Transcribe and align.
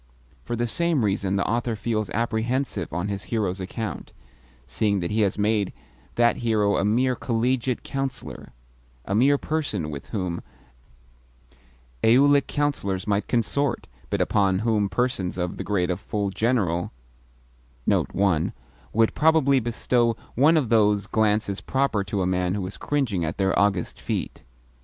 For 0.45 0.55
the 0.55 0.65
same 0.65 1.05
reason 1.05 1.35
the 1.35 1.47
author 1.47 1.75
feels 1.75 2.09
apprehensive 2.09 2.91
on 2.91 3.07
his 3.07 3.25
hero's 3.25 3.59
account, 3.59 4.13
seeing 4.65 4.99
that 4.99 5.11
he 5.11 5.21
has 5.21 5.37
made 5.37 5.73
that 6.15 6.37
hero 6.37 6.77
a 6.77 6.83
mere 6.83 7.15
Collegiate 7.15 7.83
Councillor 7.83 8.49
a 9.05 9.13
mere 9.13 9.37
person 9.37 9.91
with 9.91 10.07
whom 10.07 10.41
Aulic 12.03 12.47
Councillors 12.47 13.05
might 13.05 13.27
consort, 13.27 13.85
but 14.09 14.21
upon 14.21 14.57
whom 14.65 14.89
persons 14.89 15.37
of 15.37 15.57
the 15.57 15.63
grade 15.63 15.91
of 15.91 15.99
full 15.99 16.31
General 16.31 16.91
would 17.85 19.13
probably 19.13 19.59
bestow 19.59 20.17
one 20.33 20.57
of 20.57 20.69
those 20.69 21.05
glances 21.05 21.61
proper 21.61 22.03
to 22.05 22.23
a 22.23 22.25
man 22.25 22.55
who 22.55 22.65
is 22.65 22.75
cringing 22.75 23.23
at 23.23 23.37
their 23.37 23.53
august 23.59 24.01
feet. 24.01 24.41